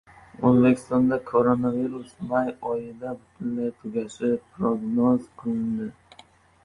O‘zbekistonda 0.51 1.19
koronavirus 1.31 2.09
may 2.31 2.49
oyida 2.71 3.13
butunlay 3.19 3.71
tugashi 3.83 4.33
prognoz 4.57 5.33
qilindi 5.43 5.91